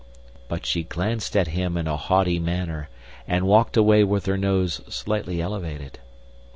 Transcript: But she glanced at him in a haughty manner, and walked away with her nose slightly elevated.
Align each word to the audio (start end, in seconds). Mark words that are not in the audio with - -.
But 0.49 0.65
she 0.65 0.81
glanced 0.81 1.37
at 1.37 1.49
him 1.49 1.77
in 1.77 1.85
a 1.87 1.95
haughty 1.95 2.39
manner, 2.39 2.89
and 3.27 3.45
walked 3.45 3.77
away 3.77 4.03
with 4.03 4.25
her 4.25 4.35
nose 4.35 4.81
slightly 4.89 5.39
elevated. 5.39 5.99